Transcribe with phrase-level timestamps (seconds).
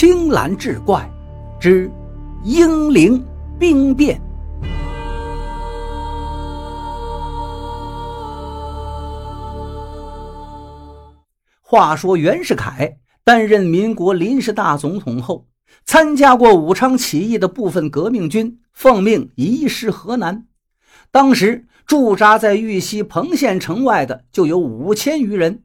[0.00, 1.06] 青蓝志怪
[1.60, 1.92] 之
[2.42, 3.22] 英灵
[3.58, 4.18] 兵变。
[11.60, 15.46] 话说袁世凯担任民国临时大总统后，
[15.84, 20.46] 参加过武昌起义的部分革命军奉命移师河南。
[21.10, 25.62] 当时驻扎在玉溪彭县城外的就有五千余人。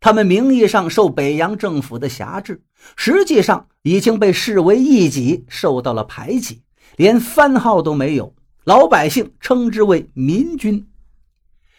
[0.00, 2.62] 他们名义上受北洋政府的辖制，
[2.96, 6.62] 实际上已经被视为异己，受到了排挤，
[6.96, 8.34] 连番号都没有。
[8.64, 10.88] 老百姓称之为民军。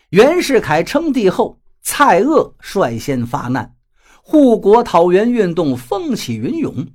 [0.09, 3.76] 袁世凯称帝后，蔡锷率先发难，
[4.22, 6.88] 护国讨袁运动风起云涌。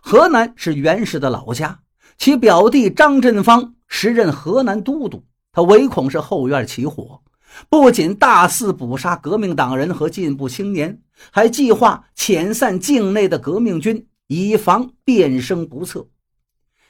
[0.00, 1.80] 河南是袁氏的老家，
[2.18, 7.20] 其表弟张振芳时任河南都督，他唯恐是后院起火。
[7.68, 16.06] 不仅大肆捕杀革命党人和进步青年，还计划遣散境内的革命军，以防变声不测。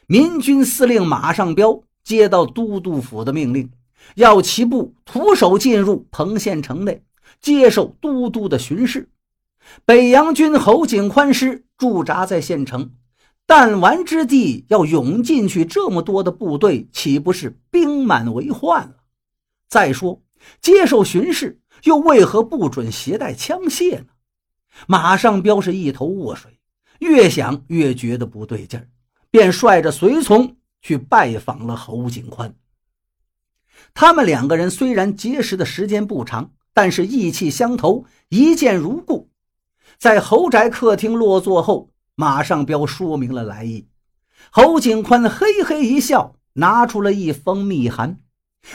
[0.07, 3.71] 民军司令马上彪接到都督府的命令，
[4.15, 7.03] 要其部徒手进入彭县城内，
[7.41, 9.09] 接受都督的巡视。
[9.85, 12.91] 北洋军侯景宽师驻扎在县城，
[13.47, 18.95] 弹丸之地，要涌进去这么多的部队，岂不是兵满为患了？
[19.69, 20.23] 再说。
[20.61, 24.07] 接受巡视，又为何不准携带枪械呢？
[24.87, 26.59] 马上彪是一头雾水，
[26.99, 28.89] 越想越觉得不对劲儿，
[29.31, 32.55] 便率着随从去拜访了侯景宽。
[33.95, 39.31] 他们两个人虽然结识的时间不长，但是意气相投，一见如故。
[39.99, 43.89] 在侯宅客厅落座后，马上彪说明了来意。
[44.51, 48.21] 侯景宽嘿嘿一笑，拿出了一封密函。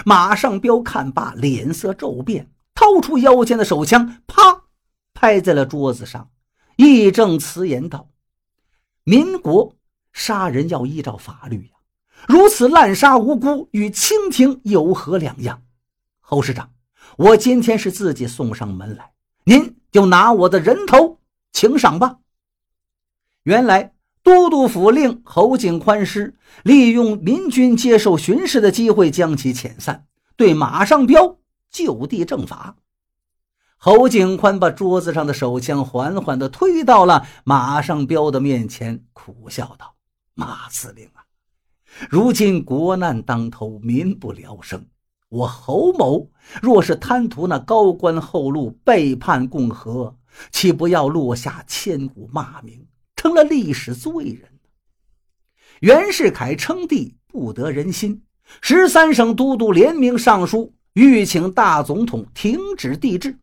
[0.06, 4.64] 马上彪看罢，脸色骤变，掏出腰间的手枪，啪，
[5.14, 6.30] 拍在了桌子上，
[6.76, 8.10] 义正辞严道
[9.04, 9.76] ：“民国
[10.14, 11.72] 杀人要依照法律呀，
[12.28, 15.62] 如此滥杀无辜，与清廷有何两样？
[16.20, 16.72] 侯师长，
[17.18, 19.12] 我今天是自己送上门来，
[19.44, 21.20] 您就拿我的人头
[21.52, 22.18] 请赏吧。”
[23.44, 23.94] 原来。
[24.24, 30.06] 都督府令侯景宽师利用民军接受巡视的机会将其遣散，
[30.36, 31.38] 对马上彪
[31.72, 32.76] 就地正法。
[33.78, 39.96] 侯景宽把桌子上的手枪缓缓地推到了马上彪的面前，苦笑道
[40.36, 41.26] ：“马司令啊，
[42.08, 44.86] 如今国难当头，民不聊生。
[45.30, 46.30] 我侯某
[46.62, 50.16] 若是贪图那高官厚禄，背叛共和，
[50.52, 52.86] 岂不要落下千古骂名？”
[53.22, 54.50] 成了历史罪人。
[55.82, 58.24] 袁世凯称帝不得人心，
[58.64, 63.38] 十三省都督联名上书，欲请大总统停止帝制，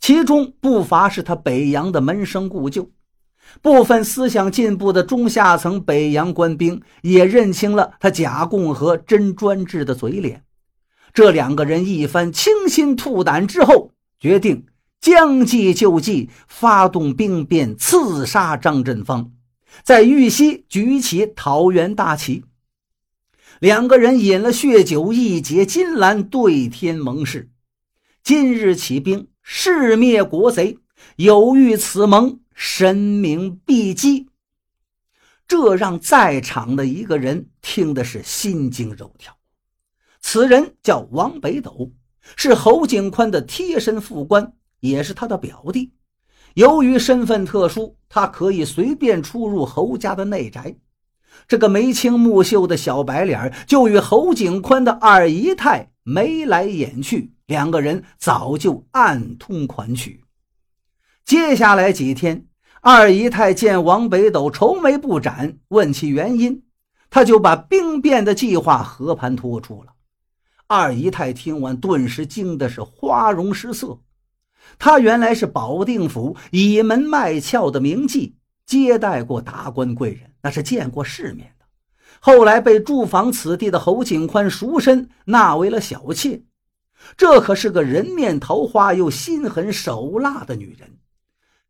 [0.00, 2.90] 其中不乏是他北洋的门生故旧。
[3.62, 10.42] 部分思想进步的中下层北洋官兵也认清了他假共和真专制的嘴脸。
[11.14, 14.66] 这两个人一番倾心吐胆之后，决定。
[15.00, 19.32] 将计就计，发动兵变，刺杀张振芳，
[19.82, 22.44] 在玉溪举起桃园大旗。
[23.60, 27.50] 两个人饮了血酒，一结金兰，对天盟誓：
[28.22, 30.78] 今日起兵，誓灭国贼。
[31.16, 34.28] 有遇此盟，神明必击。
[35.48, 39.34] 这让在场的一个人听的是心惊肉跳。
[40.20, 41.90] 此人叫王北斗，
[42.36, 44.52] 是侯景宽的贴身副官。
[44.80, 45.92] 也是他的表弟，
[46.54, 50.74] 由于身份特殊，他可以随便出入侯家的内宅。
[51.46, 60.24] 这个眉清目秀的小白脸就与侯景宽的二姨太眉来眼去，两个人早就暗通款曲。
[61.24, 62.46] 接下来几天，
[62.80, 66.64] 二姨太见王北斗愁眉不展，问其原因，
[67.10, 69.92] 他就把兵变的计划和盘托出了。
[70.66, 74.00] 二姨太听完，顿时惊的是花容失色。
[74.78, 81.66] 他原来是保定府倚门卖俏的名妓，接待过达官贵人，那是见过世面的。
[82.20, 86.42] 后来被驻防此地的侯景宽赎身，纳为了小妾。
[87.16, 90.98] 这可是个人面桃花又心狠手辣的女人。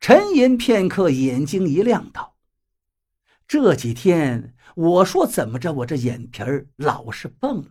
[0.00, 2.34] 沉吟片刻，眼睛一亮，道
[3.46, 7.70] ：“这几天我说怎么着，我这眼皮儿老是蹦了，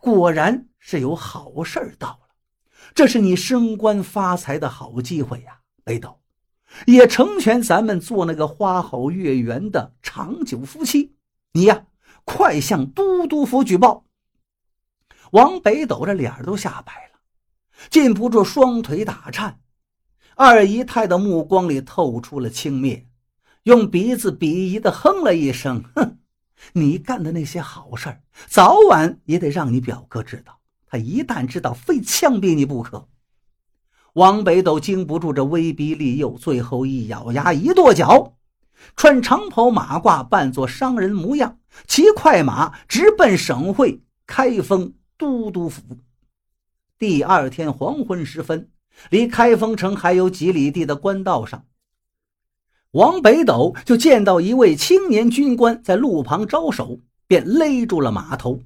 [0.00, 2.27] 果然是有好事到了。”
[2.94, 6.20] 这是你升官发财的好机会呀，北斗，
[6.86, 11.14] 也成全咱们做那个花好月圆的长久夫妻。
[11.52, 11.86] 你呀，
[12.24, 14.04] 快向都督府举报。
[15.32, 17.20] 王北斗这脸都吓白了，
[17.90, 19.60] 禁不住双腿打颤。
[20.34, 23.06] 二姨太的目光里透出了轻蔑，
[23.64, 26.18] 用鼻子鄙夷地哼了一声：“哼，
[26.72, 30.57] 你干的那些好事，早晚也得让你表哥知道。
[30.88, 33.08] 他一旦知道，非枪毙你不可。”
[34.14, 38.34] 王北斗经不住这威逼利诱，最后一咬牙，一跺脚，
[38.96, 45.82] 穿长袍马褂，扮作商人模样，骑快马直奔省会开封都督府。
[46.98, 48.70] 第二天黄昏时分，
[49.10, 51.64] 离开封城还有几里地的官道上，
[52.92, 56.98] 王北斗就见到一位青年军官在路旁招手，
[57.28, 58.60] 便勒住了马头。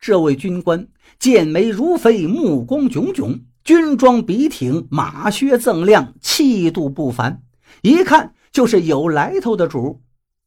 [0.00, 3.44] 这位军官剑眉如飞，目光炯炯。
[3.64, 7.42] 军装笔挺，马靴锃亮，气度不凡，
[7.82, 10.00] 一看就是有来头的主。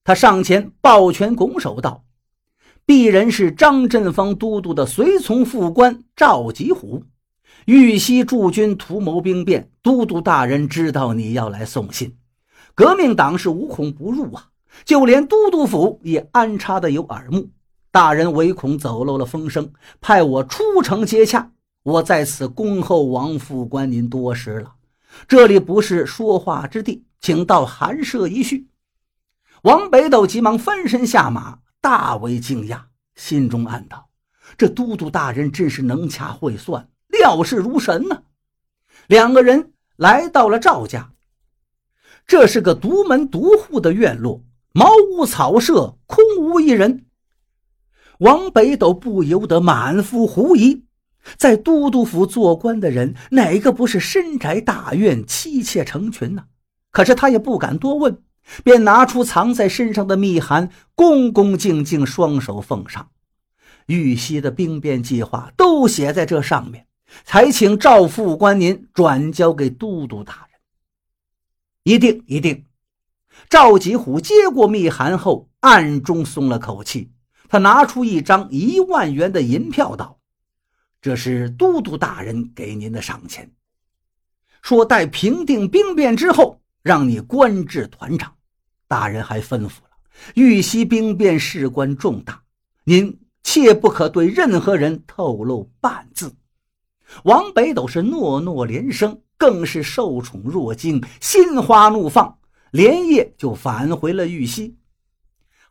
[0.04, 2.04] 他上前抱拳拱手道
[2.88, 7.04] ：“鄙人是张振芳都督的随从副官赵吉虎，
[7.66, 12.16] 玉溪驻军图谋兵变，都督大人知道你要来送信，
[12.74, 14.48] 革命党是无孔不入啊，
[14.84, 17.52] 就连都督府也安插的有耳目。
[17.92, 21.52] 大人唯恐走漏了风声，派我出城接洽。”
[21.84, 24.76] 我在此恭候王副官您多时了，
[25.28, 28.68] 这里不是说话之地，请到寒舍一叙。
[29.64, 32.82] 王北斗急忙翻身下马，大为惊讶，
[33.16, 34.10] 心中暗道：
[34.56, 38.22] 这都督大人真是能掐会算，料事如神呢。
[39.08, 41.14] 两个人来到了赵家，
[42.28, 47.06] 这是个独门独户的院落，茅屋草舍，空无一人。
[48.22, 50.84] 王北斗不由得满腹狐疑。
[51.38, 56.46] 在都督府做官的人，哪个不是深宅大院、妻妾成群呢？
[56.92, 58.22] 可是他也不敢多问，
[58.64, 63.10] 便拿出藏在身上的密函，恭恭敬敬双手奉上。
[63.88, 66.86] 玉溪的兵变计划都写在这上面，
[67.24, 70.60] 才请赵副官您转交给都督大人。
[71.84, 72.66] 一定一定。
[73.50, 77.12] 赵吉虎接过密函后，暗中松了口气。
[77.52, 80.18] 他拿出一张一万元的银票，道。
[81.02, 83.52] 这是都督大人给您的赏钱，
[84.62, 88.34] 说待平定兵变之后，让你官至团长。
[88.88, 89.90] 大人还吩咐了，
[90.36, 92.42] 玉溪兵变事关重大，
[92.86, 96.34] 您切不可对任何人透露半字。
[97.26, 102.40] 王北斗是诺诺连声，更是受宠若惊，心花怒放，
[102.72, 104.78] 连夜就返回了玉溪。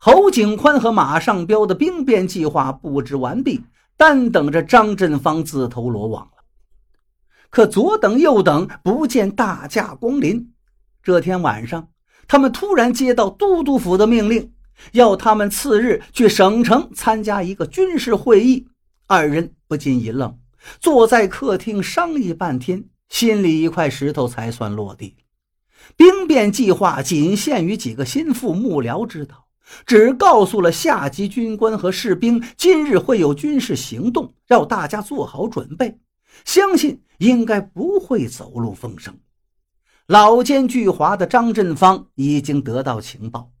[0.03, 3.61] 侯景宽和马上彪的兵变计划布置完毕。
[3.95, 6.43] 单等着张振芳自投罗网了，
[7.51, 10.51] 可左等右等不见大驾光临。
[11.03, 11.89] 这天晚上，
[12.27, 14.51] 他们突然接到都督府的命令，
[14.93, 18.67] 要他们次日去省城参加一个军事会议。
[19.05, 20.35] 二人不禁一愣，
[20.79, 25.15] 坐在客厅商议半天，心里一块石头才算落地。
[25.95, 29.45] 兵变计划仅限于几个心腹幕僚知道。
[29.85, 35.99] 只告诉了下级军官和士兵，今日会有军事行动，让大家做好准备。
[36.45, 39.13] 相信应该不会走漏风声。
[40.07, 43.51] 老奸巨猾的张振芳已经得到情报，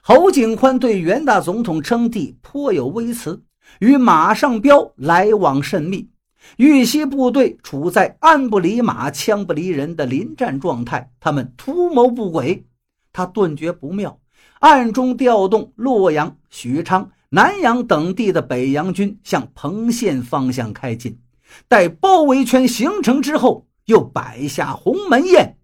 [0.00, 3.42] 侯景宽对袁大总统称帝颇有微词，
[3.80, 6.08] 与马上彪来往甚密。
[6.56, 12.64] 豫西部队处在鞍不离马、枪不离人的临战状态，他们图谋不轨，
[13.12, 14.18] 他顿觉不妙。
[14.60, 21.20] 暗中调动洛阳、许昌、南阳等地的北洋军向彭县方向开进，
[21.68, 25.58] 待包围圈形成之后，又摆下鸿门宴，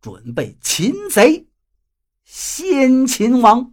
[0.00, 1.46] 准备擒贼
[2.24, 3.72] 先擒王。